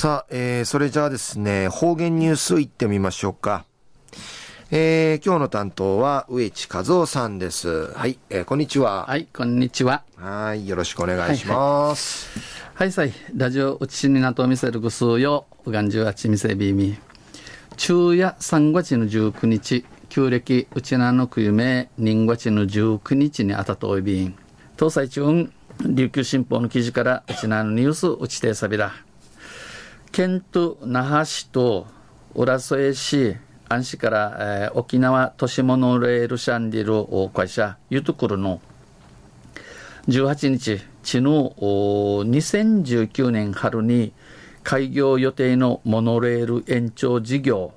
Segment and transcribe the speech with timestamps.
[0.00, 3.66] さあ、えー、それじゃあですね、方言ニュースいってみましょうか。
[4.70, 7.92] えー、今日の担当は植地和夫さんです。
[7.92, 9.04] はい、えー、こんにちは。
[9.06, 10.02] はい、こんにちは。
[10.16, 12.30] はい、よろしくお願いします。
[12.72, 16.96] はい、はい、さい、ラジオうちになと見せるぐすうよ、うがんじゅうあちみせびみ。
[17.76, 24.34] 昼夜3月の19日、旧暦うちなのくゆめ、人月の19日にあたといびん。
[24.78, 25.50] 東西中
[25.82, 28.94] 琉球新報の記事からうちなのニュースうちてさびら。
[30.20, 31.86] 県都那覇市と
[32.34, 33.36] 浦添市
[33.70, 38.60] 安市から、えー、沖縄都市モノレールシャンディル会社ユトクルの
[40.08, 44.12] 18日、地の2019年春に
[44.62, 47.72] 開業予定のモノレール延長事業、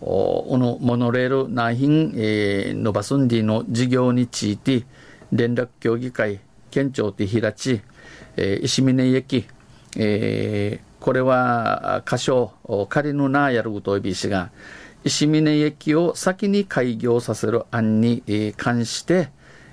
[0.00, 4.84] このモノレール内品、えー、伸ばすんでの事業について
[5.32, 7.80] 連絡協議会、県庁で開ち、
[8.36, 9.46] えー、石峰駅、
[9.96, 12.52] えー、これは仮称、
[12.88, 14.52] 仮のなやることいびしが、
[15.02, 18.22] 石峰駅を先に開業させる案に
[18.56, 19.30] 関して、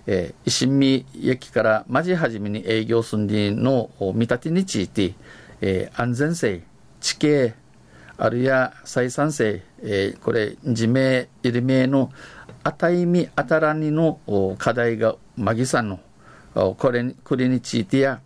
[0.08, 5.14] え、石見駅からまじはじめに営業すんでの見立てについて、
[5.62, 6.64] え、安全性、
[7.00, 7.54] 地形、
[8.18, 12.12] あるいは採算性、え、これ、自明、入り名の
[12.64, 14.20] あたいみあたらにの
[14.58, 16.00] 課題がまぎさんの、
[16.56, 18.20] これこれについてや、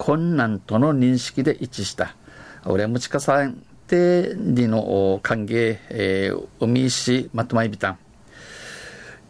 [0.00, 2.16] 困難との認識で一致した。
[2.64, 7.98] 俺もちかさんてりの歓迎、えー、海石まとまいびたん。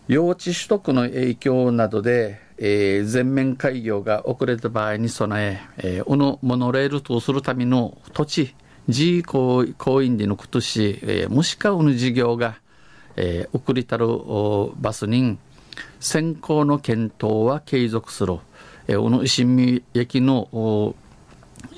[0.06, 8.54] 用地取得の影響などで、えー、全面開業が遅れた場合に備え、えー、このモノレールとするための土地、
[8.88, 12.60] G 行員でのことし、えー、もしかうぬ事業が、
[13.16, 14.06] えー、送りたる
[14.76, 15.36] バスに
[15.98, 18.38] 先行の検討は継続する。
[18.90, 20.96] えー、この石見駅の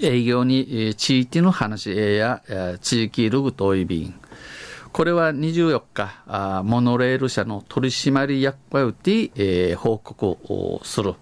[0.00, 2.42] 営業に地域の話や
[2.80, 4.14] 地域ルグトイ便
[4.92, 11.14] これは24日モノレール社の取締役会で、えー、報告をする。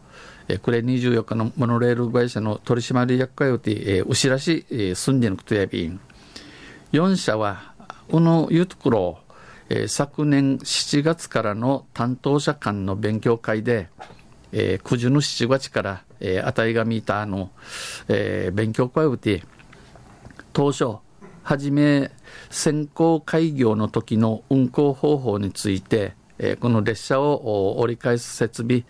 [0.62, 6.00] これ24日のモノレール会社の取締役会で、えー、牛らし、えー、住んでのことやびん。
[6.92, 7.72] 4社は
[8.10, 9.18] このいうところ、
[9.86, 13.88] 昨年7月からの担当者間の勉強会で、
[14.52, 17.50] えー、九十の七月から、えー、あたいが見たあの、
[18.08, 19.44] えー、勉強会をて、
[20.52, 20.96] 当初、
[21.42, 22.10] はじめ
[22.50, 28.84] 先行開業の時の運行方法について、えー、この列車を折り返す設備、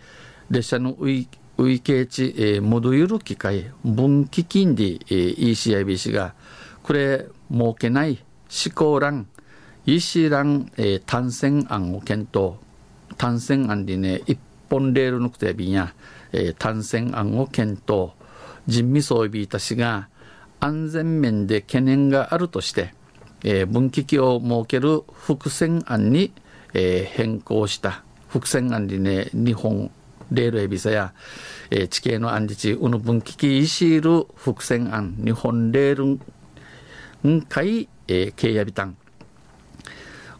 [0.49, 6.33] 列車の浮い景地、えー、戻ゆる機会、分岐金利、えー、ECIBC が、
[6.83, 8.23] これ、設けない
[8.65, 9.27] 思考欄、
[9.85, 12.55] EC 欄、えー、単線案を検討。
[13.17, 14.39] 単線案でね、一
[14.71, 15.93] 本レールのくてびんや、
[16.31, 18.11] えー、単線案を検討、
[18.67, 20.07] 人味装備いたしが、
[20.61, 22.93] 安全面で懸念があるとして、
[23.43, 26.31] えー、分岐器を設ける伏線案に、
[26.73, 28.03] えー、変更した。
[28.29, 29.91] 伏線案にね、日本
[30.31, 31.13] レールエビサや、
[31.69, 36.19] えー、地形の案日、うぬ分岐器いしいる伏線案、日本レー
[37.27, 38.95] ルんかい、えー、経営ビタン、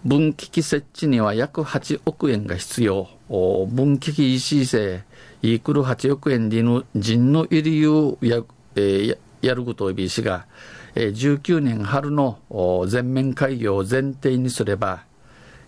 [0.05, 3.09] 分岐器設置には約8億円が必要。
[3.31, 5.03] 分岐器 EC 制、
[5.41, 8.43] イークル8億円での人の入りをや,、
[8.75, 10.47] えー、やることをびしが、
[10.95, 12.39] えー、19年春の
[12.87, 15.05] 全面開業を前提にすれば、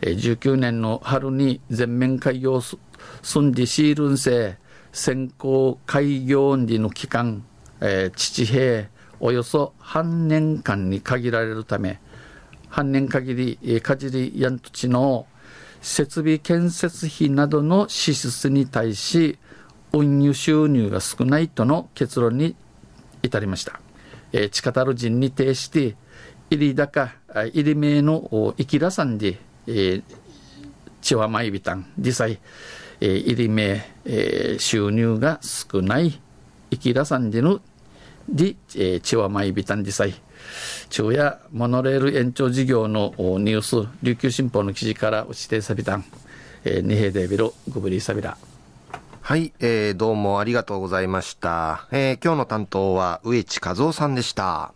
[0.02, 2.76] えー、19年の春に全面開業す
[3.40, 4.58] んでシールン制、
[4.92, 7.46] 先行開業時の期間、
[7.80, 8.90] えー、父兵
[9.22, 12.02] およそ半年間に限られるため、
[12.68, 15.28] 半年限り、えかじりやんとちの
[15.84, 19.38] 設備建設費などの支出に対し、
[19.92, 22.56] 運輸収入が少ないとの結論に
[23.22, 23.80] 至りました。
[24.32, 25.96] えー、地下たる人に対して、
[26.50, 30.04] 入り高、入り名の生きらさんで、えー、
[31.02, 32.40] 血はまいびたん、実際、
[33.02, 36.22] えー、入り名、えー、収入が少ない
[36.72, 37.60] 生きらさんでの、
[38.30, 40.14] で、えー、チワマイビタンディサイ、
[40.90, 46.06] 昼夜モノレール延長事業のニュース、琉球新報の記事から指定サビタン、
[46.64, 48.38] えー、二平デビル、グブリサビラ。
[49.22, 51.88] はい、えー、どうもありがとうございました。
[51.92, 54.74] えー、今日の担当は植地和夫さんでした。